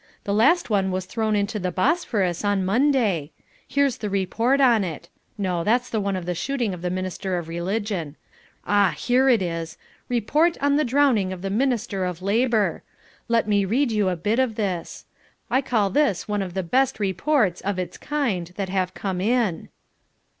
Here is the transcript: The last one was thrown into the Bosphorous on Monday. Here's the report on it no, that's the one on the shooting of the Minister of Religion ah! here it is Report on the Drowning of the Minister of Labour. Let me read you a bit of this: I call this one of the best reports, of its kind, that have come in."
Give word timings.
The 0.23 0.33
last 0.33 0.71
one 0.71 0.89
was 0.89 1.05
thrown 1.05 1.35
into 1.35 1.59
the 1.59 1.71
Bosphorous 1.71 2.43
on 2.43 2.65
Monday. 2.65 3.31
Here's 3.67 3.97
the 3.97 4.09
report 4.09 4.59
on 4.59 4.83
it 4.83 5.09
no, 5.37 5.63
that's 5.63 5.91
the 5.91 6.01
one 6.01 6.17
on 6.17 6.25
the 6.25 6.33
shooting 6.33 6.73
of 6.73 6.81
the 6.81 6.89
Minister 6.89 7.37
of 7.37 7.47
Religion 7.47 8.15
ah! 8.65 8.95
here 8.97 9.29
it 9.29 9.43
is 9.43 9.77
Report 10.09 10.57
on 10.59 10.75
the 10.75 10.83
Drowning 10.83 11.31
of 11.31 11.43
the 11.43 11.51
Minister 11.51 12.03
of 12.03 12.23
Labour. 12.23 12.81
Let 13.27 13.47
me 13.47 13.63
read 13.63 13.91
you 13.91 14.09
a 14.09 14.15
bit 14.15 14.39
of 14.39 14.55
this: 14.55 15.05
I 15.51 15.61
call 15.61 15.91
this 15.91 16.27
one 16.27 16.41
of 16.41 16.55
the 16.55 16.63
best 16.63 16.99
reports, 16.99 17.61
of 17.61 17.77
its 17.77 17.99
kind, 17.99 18.51
that 18.55 18.69
have 18.69 18.95
come 18.95 19.21
in." 19.21 19.69